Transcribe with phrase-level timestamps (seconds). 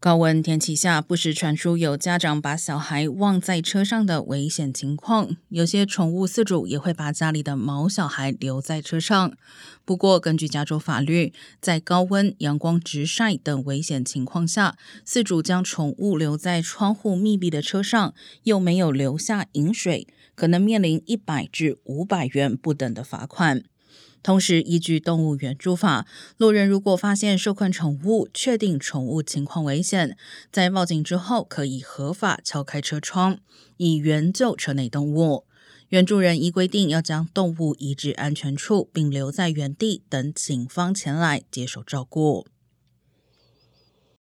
[0.00, 5.36] 高温天气下，不时传出有家长把小孩忘在车上的危险情况。
[5.48, 9.32] 有些宠物饲主也会把家里的毛小孩留在车上。
[9.84, 20.06] 不过，根据加州法律，在高温、阳光直晒等危险情况下，饲主将宠物留在窗户密闭的车上，又没有留下饮水，
[20.36, 23.64] 可能面临一百至五百元不等的罚款。
[24.22, 26.06] 同时，依据动物援助法，
[26.36, 30.16] 路人如果发现受困宠物，确定宠物情况危险，
[30.52, 33.38] 在报警之后，可以合法敲开车窗，
[33.76, 35.44] 以援救车内动物。
[35.90, 42.46] 援助人依规定要将动物移至安全处，并留在原地等警方前来接受照顾。